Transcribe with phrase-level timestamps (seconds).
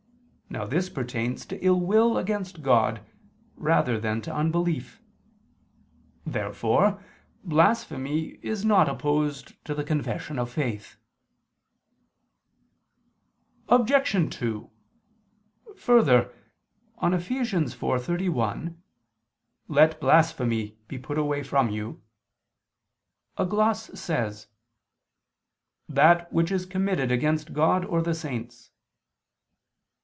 [0.53, 3.05] Now this pertains to ill will against God
[3.55, 5.01] rather than to unbelief.
[6.25, 7.01] Therefore
[7.41, 10.97] blasphemy is not opposed to the confession of faith.
[13.69, 14.29] Obj.
[14.37, 14.69] 2:
[15.77, 16.33] Further,
[16.97, 17.29] on Eph.
[17.29, 18.75] 4:31,
[19.69, 20.77] "Let blasphemy...
[20.89, 22.03] be put away from you,"
[23.37, 24.47] a gloss says,
[25.87, 28.67] "that which is committed against God or the saints."